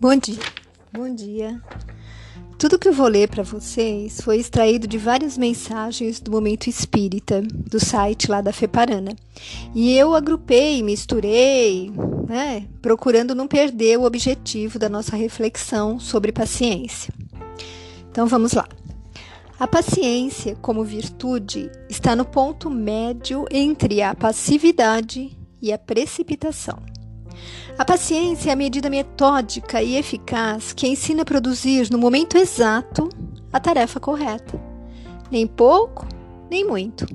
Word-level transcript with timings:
Bom 0.00 0.16
dia. 0.16 0.38
Bom 0.90 1.14
dia. 1.14 1.60
Tudo 2.58 2.78
que 2.78 2.88
eu 2.88 2.92
vou 2.94 3.06
ler 3.06 3.28
para 3.28 3.42
vocês 3.42 4.18
foi 4.22 4.38
extraído 4.38 4.86
de 4.86 4.96
várias 4.96 5.36
mensagens 5.36 6.20
do 6.20 6.30
Momento 6.30 6.68
Espírita, 6.68 7.42
do 7.42 7.78
site 7.78 8.30
lá 8.30 8.40
da 8.40 8.50
Feparana. 8.50 9.14
E 9.74 9.92
eu 9.92 10.14
agrupei, 10.14 10.82
misturei, 10.82 11.92
né, 12.26 12.66
procurando 12.80 13.34
não 13.34 13.46
perder 13.46 13.98
o 13.98 14.04
objetivo 14.04 14.78
da 14.78 14.88
nossa 14.88 15.14
reflexão 15.16 16.00
sobre 16.00 16.32
paciência. 16.32 17.12
Então 18.10 18.26
vamos 18.26 18.54
lá. 18.54 18.66
A 19.58 19.66
paciência, 19.66 20.56
como 20.62 20.82
virtude, 20.82 21.70
está 21.90 22.16
no 22.16 22.24
ponto 22.24 22.70
médio 22.70 23.44
entre 23.50 24.00
a 24.00 24.14
passividade 24.14 25.36
e 25.60 25.70
a 25.70 25.76
precipitação. 25.76 26.78
A 27.78 27.84
paciência 27.84 28.50
é 28.50 28.52
a 28.52 28.56
medida 28.56 28.90
metódica 28.90 29.82
e 29.82 29.96
eficaz 29.96 30.72
que 30.72 30.86
ensina 30.86 31.22
a 31.22 31.24
produzir 31.24 31.90
no 31.90 31.98
momento 31.98 32.36
exato 32.36 33.08
a 33.52 33.58
tarefa 33.58 33.98
correta. 33.98 34.60
Nem 35.30 35.46
pouco, 35.46 36.06
nem 36.50 36.66
muito. 36.66 37.06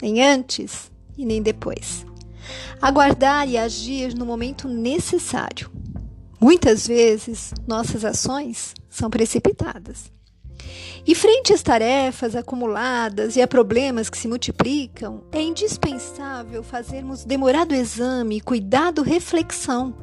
Nem 0.00 0.22
antes 0.22 0.90
e 1.16 1.24
nem 1.24 1.40
depois. 1.40 2.04
Aguardar 2.80 3.48
e 3.48 3.56
agir 3.56 4.14
no 4.14 4.26
momento 4.26 4.68
necessário. 4.68 5.70
Muitas 6.40 6.86
vezes, 6.86 7.54
nossas 7.66 8.04
ações 8.04 8.74
são 8.90 9.08
precipitadas. 9.08 10.12
E 11.06 11.14
frente 11.14 11.52
às 11.52 11.62
tarefas 11.62 12.34
acumuladas 12.34 13.36
e 13.36 13.42
a 13.42 13.46
problemas 13.46 14.08
que 14.08 14.16
se 14.16 14.26
multiplicam, 14.26 15.22
é 15.30 15.42
indispensável 15.42 16.62
fazermos 16.62 17.24
demorado 17.24 17.74
exame 17.74 18.40
cuidado 18.40 19.02
reflexão 19.02 19.94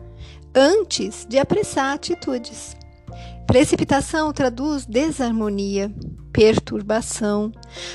antes 0.54 1.26
de 1.28 1.40
apressar 1.40 1.94
atitudes. 1.94 2.76
Precipitação 3.48 4.32
traduz 4.32 4.86
desarmonia, 4.86 5.92
perturbação, 6.32 7.52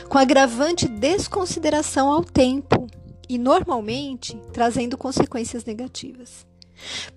com 0.09 0.19
agravante 0.19 0.89
desconsideração 0.89 2.11
ao 2.11 2.25
tempo 2.25 2.89
e, 3.29 3.39
normalmente, 3.39 4.37
trazendo 4.53 4.99
consequências 4.99 5.65
negativas. 5.65 6.45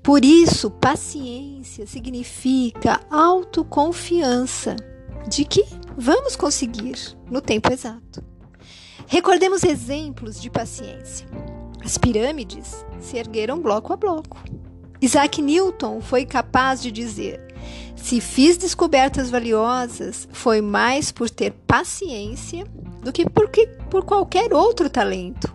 Por 0.01 0.23
isso, 0.23 0.71
paciência 0.71 1.85
significa 1.85 3.01
autoconfiança 3.09 4.75
de 5.27 5.45
que 5.45 5.65
vamos 5.97 6.35
conseguir 6.35 6.95
no 7.29 7.41
tempo 7.41 7.71
exato. 7.71 8.23
Recordemos 9.07 9.63
exemplos 9.63 10.39
de 10.39 10.49
paciência. 10.49 11.27
As 11.83 11.97
pirâmides 11.97 12.85
se 12.99 13.17
ergueram 13.17 13.59
bloco 13.59 13.91
a 13.93 13.97
bloco. 13.97 14.37
Isaac 15.01 15.41
Newton 15.41 16.01
foi 16.01 16.25
capaz 16.25 16.81
de 16.81 16.91
dizer: 16.91 17.39
se 17.95 18.21
fiz 18.21 18.57
descobertas 18.57 19.29
valiosas, 19.29 20.27
foi 20.31 20.61
mais 20.61 21.11
por 21.11 21.29
ter 21.29 21.51
paciência 21.65 22.65
do 23.03 23.11
que 23.11 23.29
por, 23.29 23.49
que, 23.49 23.65
por 23.89 24.05
qualquer 24.05 24.53
outro 24.53 24.89
talento. 24.89 25.53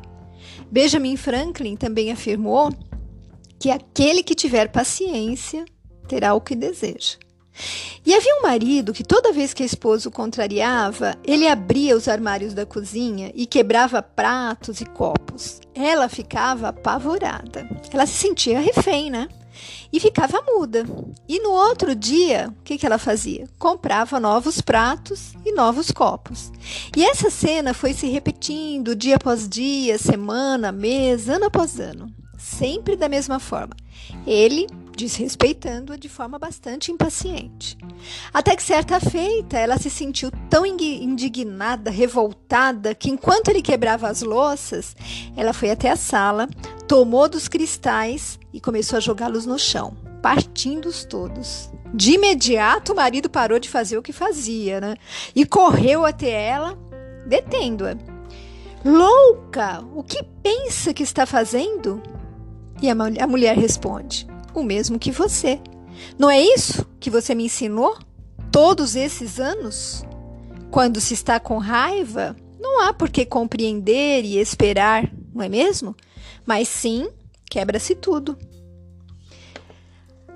Benjamin 0.70 1.16
Franklin 1.16 1.76
também 1.76 2.10
afirmou 2.10 2.70
que 3.58 3.70
aquele 3.70 4.22
que 4.22 4.34
tiver 4.34 4.68
paciência 4.68 5.64
terá 6.08 6.34
o 6.34 6.40
que 6.40 6.54
deseja. 6.54 7.16
E 8.04 8.14
havia 8.14 8.36
um 8.36 8.42
marido 8.42 8.92
que 8.92 9.04
toda 9.04 9.32
vez 9.32 9.54
que 9.54 9.62
a 9.62 9.66
esposa 9.66 10.08
o 10.08 10.12
contrariava, 10.12 11.16
ele 11.24 11.48
abria 11.48 11.96
os 11.96 12.08
armários 12.08 12.52
da 12.52 12.66
cozinha 12.66 13.32
e 13.34 13.46
quebrava 13.46 14.02
pratos 14.02 14.80
e 14.80 14.84
copos. 14.84 15.60
Ela 15.74 16.08
ficava 16.08 16.68
apavorada. 16.68 17.68
Ela 17.92 18.06
se 18.06 18.14
sentia 18.14 18.60
refém, 18.60 19.10
né? 19.10 19.28
E 19.92 20.00
ficava 20.00 20.42
muda. 20.42 20.84
E 21.28 21.40
no 21.40 21.50
outro 21.50 21.94
dia, 21.94 22.52
o 22.60 22.62
que, 22.64 22.76
que 22.76 22.84
ela 22.84 22.98
fazia? 22.98 23.48
Comprava 23.58 24.18
novos 24.18 24.60
pratos 24.60 25.32
e 25.44 25.52
novos 25.52 25.90
copos. 25.90 26.50
E 26.96 27.04
essa 27.04 27.30
cena 27.30 27.72
foi 27.72 27.94
se 27.94 28.08
repetindo 28.08 28.96
dia 28.96 29.16
após 29.16 29.48
dia, 29.48 29.96
semana, 29.96 30.72
mês, 30.72 31.28
ano 31.28 31.46
após 31.46 31.78
ano. 31.78 32.12
Sempre 32.36 32.96
da 32.96 33.08
mesma 33.08 33.38
forma. 33.38 33.74
Ele 34.26 34.66
desrespeitando-a 34.96 35.96
de 35.96 36.08
forma 36.08 36.38
bastante 36.38 36.92
impaciente. 36.92 37.76
Até 38.32 38.54
que 38.56 38.62
certa 38.62 39.00
feita 39.00 39.58
ela 39.58 39.78
se 39.78 39.90
sentiu 39.90 40.30
tão 40.48 40.64
indignada, 40.64 41.90
revoltada, 41.90 42.94
que 42.94 43.10
enquanto 43.10 43.48
ele 43.48 43.62
quebrava 43.62 44.08
as 44.08 44.22
louças, 44.22 44.96
ela 45.36 45.52
foi 45.52 45.70
até 45.70 45.90
a 45.90 45.96
sala, 45.96 46.48
tomou 46.86 47.28
dos 47.28 47.48
cristais 47.48 48.38
e 48.52 48.60
começou 48.60 48.96
a 48.96 49.00
jogá-los 49.00 49.46
no 49.46 49.58
chão, 49.58 49.96
partindo-os 50.22 51.04
todos. 51.04 51.70
De 51.92 52.12
imediato 52.12 52.92
o 52.92 52.96
marido 52.96 53.30
parou 53.30 53.58
de 53.58 53.68
fazer 53.68 53.96
o 53.96 54.02
que 54.02 54.12
fazia, 54.12 54.80
né? 54.80 54.96
E 55.34 55.46
correu 55.46 56.04
até 56.04 56.30
ela, 56.30 56.78
detendo-a. 57.26 57.96
Louca! 58.84 59.82
O 59.94 60.02
que 60.02 60.22
pensa 60.42 60.92
que 60.92 61.02
está 61.02 61.24
fazendo? 61.24 62.02
E 62.82 62.90
a, 62.90 62.92
a 62.92 63.26
mulher 63.26 63.56
responde: 63.56 64.26
o 64.60 64.64
mesmo 64.64 64.98
que 64.98 65.10
você. 65.10 65.60
Não 66.18 66.30
é 66.30 66.40
isso 66.40 66.86
que 66.98 67.10
você 67.10 67.34
me 67.34 67.44
ensinou 67.44 67.96
todos 68.50 68.96
esses 68.96 69.38
anos? 69.40 70.04
Quando 70.70 71.00
se 71.00 71.14
está 71.14 71.38
com 71.38 71.58
raiva, 71.58 72.36
não 72.58 72.80
há 72.80 72.92
por 72.92 73.10
que 73.10 73.24
compreender 73.24 74.24
e 74.24 74.38
esperar, 74.38 75.10
não 75.34 75.42
é 75.42 75.48
mesmo? 75.48 75.94
Mas 76.46 76.68
sim, 76.68 77.08
quebra-se 77.48 77.94
tudo. 77.94 78.36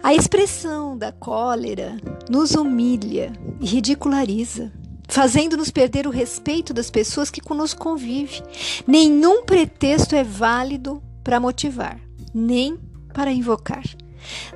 A 0.02 0.14
expressão 0.14 0.96
da 0.96 1.10
cólera 1.10 1.96
nos 2.30 2.52
humilha 2.52 3.32
e 3.60 3.66
ridiculariza, 3.66 4.72
fazendo-nos 5.08 5.70
perder 5.70 6.06
o 6.06 6.10
respeito 6.10 6.72
das 6.72 6.88
pessoas 6.88 7.30
que 7.30 7.40
conosco 7.40 7.82
convivem. 7.82 8.42
Nenhum 8.86 9.42
pretexto 9.42 10.14
é 10.14 10.22
válido 10.22 11.02
para 11.24 11.40
motivar, 11.40 12.00
nem 12.32 12.78
para 13.12 13.32
invocar. 13.32 13.82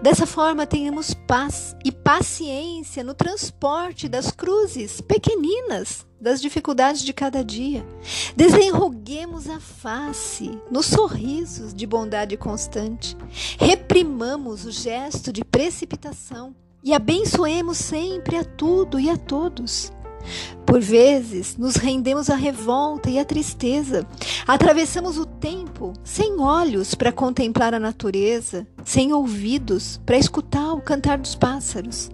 Dessa 0.01 0.27
forma, 0.27 0.67
tenhamos 0.67 1.15
paz 1.15 1.77
e 1.85 1.93
paciência 1.93 3.05
no 3.05 3.15
transporte 3.15 4.09
das 4.09 4.31
cruzes 4.31 5.01
pequeninas 5.01 6.07
das 6.21 6.41
dificuldades 6.41 7.03
de 7.03 7.13
cada 7.13 7.45
dia. 7.45 7.85
Desenruguemos 8.37 9.49
a 9.49 9.59
face 9.59 10.57
nos 10.71 10.87
sorrisos 10.87 11.75
de 11.75 11.85
bondade 11.85 12.37
constante. 12.37 13.17
Reprimamos 13.59 14.65
o 14.65 14.71
gesto 14.71 15.33
de 15.33 15.45
precipitação 15.45 16.55
e 16.85 16.95
abençoemos 16.95 17.79
sempre 17.79 18.37
a 18.37 18.45
tudo 18.45 19.01
e 19.01 19.11
a 19.11 19.17
todos. 19.17 19.93
Por 20.67 20.81
vezes, 20.81 21.57
nos 21.57 21.77
rendemos 21.77 22.31
à 22.31 22.35
revolta 22.35 23.11
e 23.11 23.19
à 23.19 23.25
tristeza. 23.25 24.07
Atravessamos 24.47 25.19
o 25.19 25.27
tempo 25.27 25.93
sem 26.03 26.41
olhos 26.41 26.95
para 26.95 27.13
contemplar 27.13 27.75
a 27.75 27.81
natureza, 27.81 28.67
sem 28.85 29.13
ouvidos 29.13 30.01
para 30.07 30.17
escutar 30.17 30.73
o 30.73 30.81
cantar 30.81 31.19
dos 31.19 31.35
pássaros. 31.35 32.11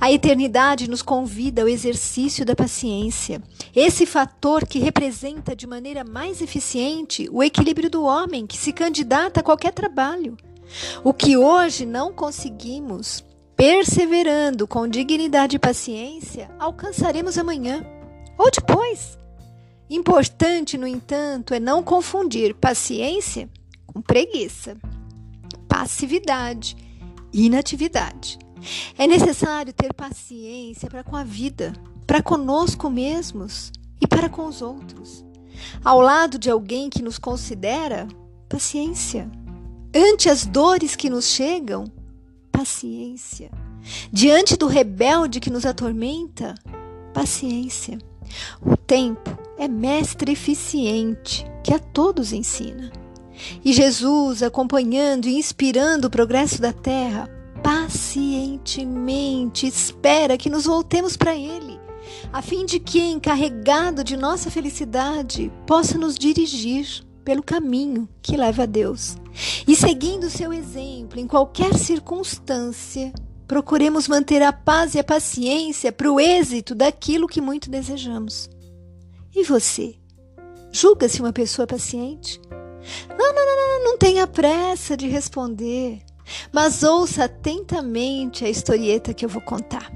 A 0.00 0.12
eternidade 0.12 0.88
nos 0.88 1.02
convida 1.02 1.62
ao 1.62 1.68
exercício 1.68 2.44
da 2.44 2.54
paciência, 2.54 3.42
esse 3.74 4.04
fator 4.04 4.66
que 4.66 4.78
representa 4.78 5.56
de 5.56 5.66
maneira 5.66 6.04
mais 6.04 6.42
eficiente 6.42 7.28
o 7.32 7.42
equilíbrio 7.42 7.88
do 7.88 8.04
homem 8.04 8.46
que 8.46 8.58
se 8.58 8.72
candidata 8.72 9.40
a 9.40 9.42
qualquer 9.42 9.72
trabalho. 9.72 10.36
O 11.02 11.12
que 11.12 11.36
hoje 11.36 11.86
não 11.86 12.12
conseguimos, 12.12 13.24
Perseverando 13.56 14.66
com 14.66 14.88
dignidade 14.88 15.56
e 15.56 15.58
paciência, 15.58 16.50
alcançaremos 16.58 17.38
amanhã 17.38 17.84
ou 18.36 18.50
depois. 18.50 19.18
Importante, 19.88 20.76
no 20.76 20.86
entanto, 20.86 21.54
é 21.54 21.60
não 21.60 21.82
confundir 21.82 22.54
paciência 22.54 23.48
com 23.86 24.00
preguiça, 24.00 24.76
passividade, 25.68 26.76
inatividade. 27.32 28.38
É 28.98 29.06
necessário 29.06 29.72
ter 29.72 29.92
paciência 29.92 30.88
para 30.88 31.04
com 31.04 31.14
a 31.14 31.22
vida, 31.22 31.72
para 32.06 32.22
conosco 32.22 32.90
mesmos 32.90 33.70
e 34.00 34.06
para 34.06 34.28
com 34.28 34.46
os 34.46 34.62
outros. 34.62 35.24
Ao 35.84 36.00
lado 36.00 36.38
de 36.38 36.50
alguém 36.50 36.90
que 36.90 37.02
nos 37.02 37.18
considera, 37.18 38.08
paciência. 38.48 39.30
Ante 39.94 40.28
as 40.28 40.44
dores 40.44 40.96
que 40.96 41.08
nos 41.08 41.26
chegam, 41.26 41.84
paciência. 42.56 43.50
Diante 44.12 44.56
do 44.56 44.68
rebelde 44.68 45.40
que 45.40 45.50
nos 45.50 45.66
atormenta, 45.66 46.54
paciência. 47.12 47.98
O 48.64 48.76
tempo 48.76 49.36
é 49.58 49.66
mestre 49.66 50.30
eficiente 50.32 51.44
que 51.64 51.74
a 51.74 51.80
todos 51.80 52.32
ensina. 52.32 52.92
E 53.64 53.72
Jesus, 53.72 54.40
acompanhando 54.40 55.26
e 55.26 55.36
inspirando 55.36 56.06
o 56.06 56.10
progresso 56.10 56.62
da 56.62 56.72
terra, 56.72 57.28
pacientemente 57.60 59.66
espera 59.66 60.38
que 60.38 60.48
nos 60.48 60.66
voltemos 60.66 61.16
para 61.16 61.34
Ele, 61.34 61.80
a 62.32 62.40
fim 62.40 62.64
de 62.64 62.78
que, 62.78 63.00
encarregado 63.00 64.04
de 64.04 64.16
nossa 64.16 64.48
felicidade, 64.48 65.50
possa 65.66 65.98
nos 65.98 66.16
dirigir 66.16 67.04
pelo 67.24 67.42
caminho 67.42 68.08
que 68.20 68.36
leva 68.36 68.64
a 68.64 68.66
Deus. 68.66 69.16
E 69.66 69.74
seguindo 69.74 70.30
seu 70.30 70.52
exemplo 70.52 71.18
em 71.18 71.26
qualquer 71.26 71.74
circunstância, 71.74 73.12
procuremos 73.46 74.06
manter 74.06 74.42
a 74.42 74.52
paz 74.52 74.94
e 74.94 74.98
a 74.98 75.04
paciência 75.04 75.90
para 75.90 76.10
o 76.10 76.20
êxito 76.20 76.74
daquilo 76.74 77.28
que 77.28 77.40
muito 77.40 77.70
desejamos. 77.70 78.48
E 79.34 79.42
você? 79.42 79.96
Julga-se 80.70 81.20
uma 81.20 81.32
pessoa 81.32 81.66
paciente? 81.66 82.40
Não, 83.08 83.34
não, 83.34 83.46
não, 83.46 83.56
não, 83.56 83.84
não 83.84 83.98
tenha 83.98 84.26
pressa 84.26 84.96
de 84.96 85.08
responder, 85.08 86.02
mas 86.52 86.82
ouça 86.82 87.24
atentamente 87.24 88.44
a 88.44 88.50
historieta 88.50 89.14
que 89.14 89.24
eu 89.24 89.28
vou 89.28 89.42
contar. 89.42 89.90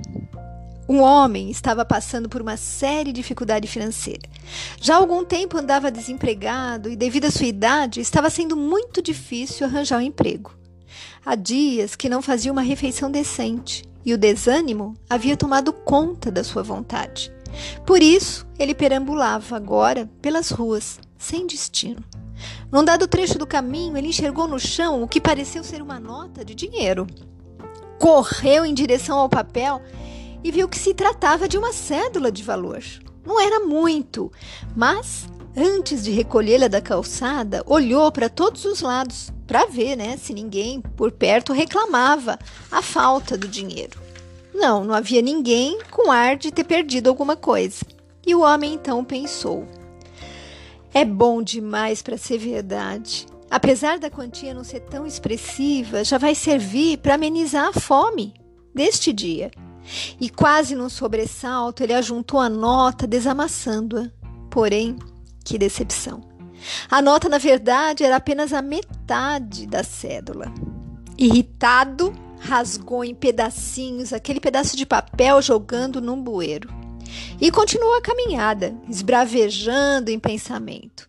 Um 0.89 1.03
homem 1.03 1.51
estava 1.51 1.85
passando 1.85 2.31
por 2.31 2.41
uma 2.41 2.57
séria 2.57 3.13
dificuldade 3.13 3.69
financeira. 3.69 4.23
Já 4.81 4.95
há 4.95 4.97
algum 4.97 5.23
tempo 5.23 5.59
andava 5.59 5.91
desempregado 5.91 6.89
e, 6.89 6.97
devido 6.97 7.27
à 7.27 7.31
sua 7.31 7.47
idade, 7.47 8.01
estava 8.01 8.31
sendo 8.31 8.57
muito 8.57 9.03
difícil 9.03 9.67
arranjar 9.67 9.99
um 9.99 10.03
emprego. 10.03 10.51
Há 11.27 11.35
dias 11.35 11.95
que 11.95 12.09
não 12.09 12.23
fazia 12.23 12.51
uma 12.51 12.63
refeição 12.63 13.11
decente 13.11 13.85
e 14.03 14.15
o 14.15 14.19
desânimo 14.19 14.97
havia 15.11 15.37
tomado 15.37 15.75
conta 15.75 16.31
da 16.31 16.43
sua 16.43 16.63
vontade. 16.63 17.31
Por 17.85 18.03
isso, 18.03 18.47
ele 18.59 18.75
perambulava 18.75 19.57
agora 19.57 20.09
pelas 20.23 20.51
ruas, 20.51 20.99
sem 21.19 21.47
destino. 21.47 22.03
Num 22.73 22.83
dado 22.83 23.07
trecho 23.07 23.39
do 23.39 23.47
caminho, 23.47 23.95
ele 23.95 24.09
enxergou 24.09 24.49
no 24.49 24.59
chão 24.59 25.03
o 25.03 25.09
que 25.09 25.21
pareceu 25.21 25.63
ser 25.63 25.83
uma 25.83 26.01
nota 26.01 26.43
de 26.43 26.55
dinheiro. 26.55 27.07
Correu 27.99 28.65
em 28.65 28.73
direção 28.73 29.19
ao 29.19 29.29
papel 29.29 29.83
e 30.43 30.51
viu 30.51 30.69
que 30.69 30.79
se 30.79 30.95
tratava 30.95 31.49
de 31.49 31.59
uma 31.59 31.73
cédula 31.73 32.31
de 32.31 32.43
valor. 32.43 32.83
Não 33.25 33.41
era 33.41 33.61
muito, 33.61 34.33
mas 34.77 35.27
antes 35.57 36.05
de 36.05 36.11
recolhê-la 36.11 36.69
da 36.69 36.81
calçada, 36.81 37.63
olhou 37.67 38.11
para 38.13 38.29
todos 38.29 38.65
os 38.65 38.81
lados 38.81 39.33
para 39.47 39.67
ver, 39.67 39.97
né, 39.97 40.17
se 40.17 40.33
ninguém 40.33 40.81
por 40.81 41.11
perto 41.11 41.53
reclamava 41.53 42.39
a 42.71 42.83
falta 42.83 43.37
do 43.37 43.49
dinheiro. 43.49 43.99
Não, 44.55 44.85
não 44.85 44.95
havia 44.95 45.23
ninguém 45.23 45.79
com 45.91 46.11
ar 46.11 46.37
de 46.37 46.51
ter 46.51 46.65
perdido 46.65 47.09
alguma 47.09 47.37
coisa. 47.37 47.85
E 48.27 48.35
o 48.35 48.41
homem 48.41 48.75
então 48.75 49.05
pensou: 49.05 49.67
é 50.93 51.05
bom 51.05 51.43
demais 51.43 52.03
para 52.03 52.19
ser 52.19 52.39
verdade. 52.39 53.27
Apesar 53.51 53.99
da 53.99 54.11
quantia 54.11 54.53
não 54.53 54.65
ser 54.65 54.81
tão 54.81 55.07
expressiva, 55.07 56.05
já 56.05 56.19
vai 56.19 56.35
servir 56.35 56.99
para 56.99 57.15
amenizar 57.15 57.69
a 57.69 57.73
fome 57.73 58.35
deste 58.75 59.13
dia. 59.13 59.51
E 60.21 60.29
quase 60.29 60.75
num 60.75 60.89
sobressalto, 60.89 61.83
ele 61.83 61.95
ajuntou 61.95 62.41
a 62.41 62.49
nota, 62.49 63.07
desamassando-a. 63.07 64.11
Porém, 64.51 64.97
que 65.45 65.59
decepção! 65.59 66.21
A 66.91 67.01
nota, 67.01 67.29
na 67.29 67.39
verdade, 67.39 68.05
era 68.05 68.17
apenas 68.17 68.53
a 68.53 68.61
metade 68.61 69.67
da 69.67 69.83
cédula. 69.85 70.53
Irritado, 71.17 72.13
rasgou 72.41 73.05
em 73.05 73.15
pedacinhos 73.15 74.13
aquele 74.13 74.41
pedaço 74.41 74.77
de 74.77 74.85
papel 74.85 75.41
jogando 75.41 76.01
num 76.01 76.21
bueiro. 76.21 76.69
E 77.41 77.51
continuou 77.51 77.95
a 77.95 78.03
caminhada, 78.03 78.75
esbravejando 78.89 80.11
em 80.11 80.19
pensamento. 80.19 81.09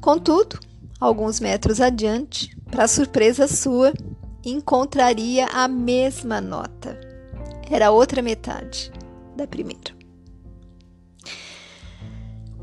Contudo, 0.00 0.60
alguns 1.00 1.40
metros 1.40 1.80
adiante, 1.80 2.56
para 2.70 2.86
surpresa 2.86 3.48
sua, 3.48 3.92
encontraria 4.44 5.46
a 5.46 5.66
mesma 5.66 6.40
nota 6.40 7.05
era 7.70 7.88
a 7.88 7.90
outra 7.90 8.22
metade 8.22 8.92
da 9.36 9.46
primeira. 9.46 9.94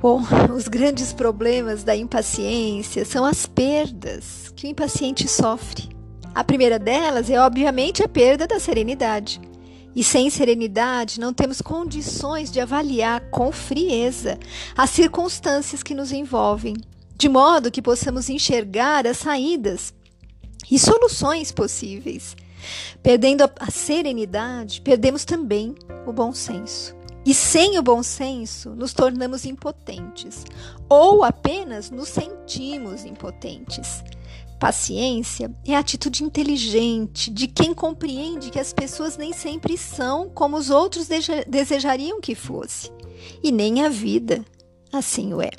Bom, 0.01 0.21
os 0.53 0.67
grandes 0.67 1.13
problemas 1.13 1.83
da 1.83 1.95
impaciência 1.95 3.05
são 3.05 3.23
as 3.23 3.45
perdas 3.45 4.51
que 4.53 4.67
o 4.67 4.69
impaciente 4.69 5.27
sofre. 5.29 5.89
A 6.35 6.43
primeira 6.43 6.77
delas 6.77 7.29
é, 7.29 7.39
obviamente, 7.39 8.03
a 8.03 8.07
perda 8.09 8.45
da 8.45 8.59
serenidade. 8.59 9.39
E 9.95 10.03
sem 10.03 10.29
serenidade, 10.29 11.19
não 11.19 11.33
temos 11.33 11.61
condições 11.61 12.51
de 12.51 12.59
avaliar 12.59 13.29
com 13.29 13.51
frieza 13.51 14.37
as 14.75 14.89
circunstâncias 14.89 15.83
que 15.83 15.93
nos 15.93 16.11
envolvem, 16.11 16.75
de 17.15 17.29
modo 17.29 17.71
que 17.71 17.81
possamos 17.81 18.27
enxergar 18.27 19.07
as 19.07 19.17
saídas 19.17 19.93
e 20.69 20.79
soluções 20.79 21.51
possíveis. 21.51 22.35
Perdendo 23.01 23.43
a 23.59 23.71
serenidade, 23.71 24.81
perdemos 24.81 25.25
também 25.25 25.75
o 26.05 26.13
bom 26.13 26.33
senso. 26.33 26.95
E 27.25 27.33
sem 27.33 27.77
o 27.79 27.83
bom 27.83 28.03
senso, 28.03 28.71
nos 28.71 28.91
tornamos 28.91 29.45
impotentes 29.45 30.43
ou 30.89 31.23
apenas 31.23 31.89
nos 31.89 32.09
sentimos 32.09 33.05
impotentes. 33.05 34.03
Paciência 34.59 35.53
é 35.65 35.75
a 35.75 35.79
atitude 35.79 36.23
inteligente 36.23 37.31
de 37.31 37.47
quem 37.47 37.73
compreende 37.73 38.49
que 38.49 38.59
as 38.59 38.73
pessoas 38.73 39.17
nem 39.17 39.33
sempre 39.33 39.77
são 39.77 40.29
como 40.29 40.57
os 40.57 40.69
outros 40.69 41.07
desejariam 41.47 42.21
que 42.21 42.35
fosse, 42.35 42.89
e 43.41 43.51
nem 43.51 43.83
a 43.83 43.89
vida 43.89 44.43
assim 44.91 45.33
o 45.33 45.41
é. 45.41 45.51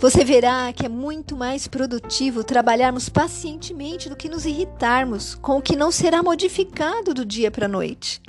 Você 0.00 0.24
verá 0.24 0.72
que 0.72 0.86
é 0.86 0.88
muito 0.88 1.36
mais 1.36 1.68
produtivo 1.68 2.42
trabalharmos 2.42 3.10
pacientemente 3.10 4.08
do 4.08 4.16
que 4.16 4.30
nos 4.30 4.46
irritarmos 4.46 5.34
com 5.34 5.58
o 5.58 5.62
que 5.62 5.76
não 5.76 5.92
será 5.92 6.22
modificado 6.22 7.12
do 7.12 7.22
dia 7.22 7.50
para 7.50 7.66
a 7.66 7.68
noite. 7.68 8.22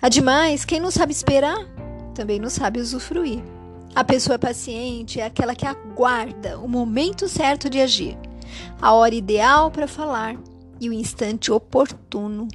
Ademais, 0.00 0.66
quem 0.66 0.78
não 0.78 0.90
sabe 0.90 1.12
esperar, 1.12 1.56
também 2.14 2.38
não 2.38 2.50
sabe 2.50 2.80
usufruir. 2.80 3.42
A 3.94 4.04
pessoa 4.04 4.38
paciente 4.38 5.18
é 5.18 5.24
aquela 5.24 5.54
que 5.54 5.64
aguarda 5.64 6.58
o 6.58 6.68
momento 6.68 7.26
certo 7.30 7.70
de 7.70 7.80
agir, 7.80 8.18
a 8.78 8.92
hora 8.92 9.14
ideal 9.14 9.70
para 9.70 9.88
falar 9.88 10.36
e 10.78 10.90
o 10.90 10.92
instante 10.92 11.50
oportuno 11.50 12.46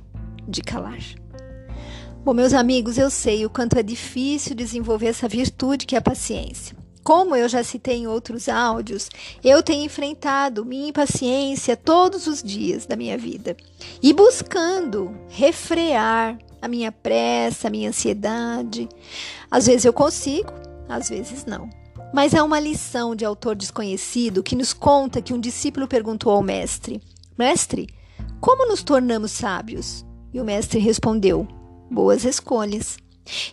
de 0.47 0.61
calar. 0.61 1.01
Bom, 2.23 2.35
meus 2.35 2.53
amigos, 2.53 2.99
eu 2.99 3.09
sei 3.09 3.43
o 3.43 3.49
quanto 3.49 3.79
é 3.79 3.81
difícil 3.81 4.55
desenvolver 4.55 5.07
essa 5.07 5.27
virtude 5.27 5.87
que 5.87 5.95
é 5.95 5.97
a 5.97 6.01
paciência. 6.01 6.79
Como 7.03 7.35
eu 7.35 7.49
já 7.49 7.63
citei 7.63 7.97
em 7.97 8.07
outros 8.07 8.47
áudios, 8.47 9.09
eu 9.43 9.63
tenho 9.63 9.85
enfrentado 9.85 10.63
minha 10.63 10.89
impaciência 10.89 11.75
todos 11.75 12.27
os 12.27 12.43
dias 12.43 12.85
da 12.85 12.95
minha 12.95 13.17
vida 13.17 13.57
e 14.01 14.13
buscando 14.13 15.15
refrear 15.29 16.37
a 16.61 16.67
minha 16.67 16.91
pressa, 16.91 17.67
a 17.67 17.71
minha 17.71 17.89
ansiedade. 17.89 18.87
Às 19.49 19.65
vezes 19.65 19.85
eu 19.85 19.93
consigo, 19.93 20.53
às 20.87 21.09
vezes 21.09 21.45
não. 21.45 21.69
Mas 22.13 22.35
há 22.35 22.43
uma 22.43 22.59
lição 22.59 23.15
de 23.15 23.25
autor 23.25 23.55
desconhecido 23.55 24.43
que 24.43 24.55
nos 24.55 24.73
conta 24.73 25.21
que 25.21 25.33
um 25.33 25.39
discípulo 25.39 25.87
perguntou 25.87 26.31
ao 26.31 26.43
mestre: 26.43 27.01
Mestre, 27.37 27.87
como 28.39 28.67
nos 28.67 28.83
tornamos 28.83 29.31
sábios? 29.31 30.05
E 30.33 30.39
o 30.39 30.45
mestre 30.45 30.79
respondeu: 30.79 31.47
Boas 31.89 32.25
escolhas. 32.25 32.97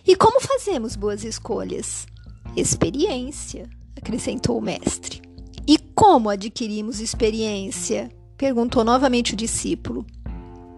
E 0.05 0.15
como 0.15 0.41
fazemos 0.41 0.95
boas 0.95 1.23
escolhas? 1.23 2.05
Experiência, 2.55 3.69
acrescentou 3.95 4.57
o 4.57 4.61
mestre. 4.61 5.21
E 5.67 5.77
como 5.95 6.29
adquirimos 6.29 6.99
experiência? 6.99 8.09
perguntou 8.37 8.83
novamente 8.83 9.33
o 9.33 9.37
discípulo. 9.37 10.05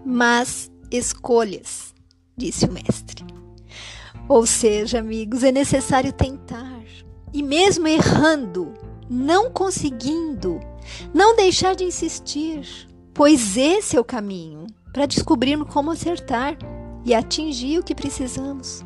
Mas 0.06 0.72
escolhas, 0.90 1.94
disse 2.36 2.66
o 2.66 2.72
mestre. 2.72 3.24
Ou 4.28 4.46
seja, 4.46 5.00
amigos, 5.00 5.44
é 5.44 5.52
necessário 5.52 6.12
tentar. 6.12 6.82
E 7.34 7.42
mesmo 7.42 7.88
errando, 7.88 8.74
não 9.10 9.52
conseguindo, 9.52 10.60
não 11.14 11.36
deixar 11.36 11.76
de 11.76 11.84
insistir, 11.84 12.88
pois 13.14 13.56
esse 13.56 13.96
é 13.96 14.00
o 14.00 14.06
caminho 14.06 14.68
para 14.92 15.06
descobrirmos 15.06 15.72
como 15.72 15.92
acertar 15.92 16.58
e 17.06 17.14
atingir 17.14 17.80
o 17.80 17.84
que 17.84 17.96
precisamos. 17.96 18.84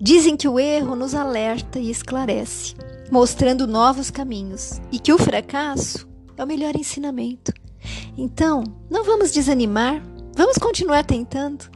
Dizem 0.00 0.36
que 0.36 0.48
o 0.48 0.58
erro 0.58 0.96
nos 0.96 1.14
alerta 1.14 1.78
e 1.78 1.90
esclarece, 1.90 2.74
mostrando 3.10 3.66
novos 3.66 4.10
caminhos, 4.10 4.80
e 4.90 4.98
que 4.98 5.12
o 5.12 5.18
fracasso 5.18 6.08
é 6.36 6.44
o 6.44 6.46
melhor 6.46 6.74
ensinamento. 6.76 7.52
Então, 8.16 8.64
não 8.90 9.04
vamos 9.04 9.32
desanimar, 9.32 10.02
vamos 10.34 10.58
continuar 10.58 11.04
tentando. 11.04 11.70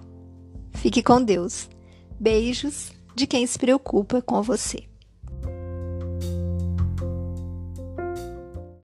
Fique 0.75 1.02
com 1.02 1.23
Deus. 1.23 1.68
Beijos 2.18 2.92
de 3.14 3.26
quem 3.26 3.46
se 3.46 3.58
preocupa 3.58 4.23
com 4.23 4.42
você. 4.42 4.85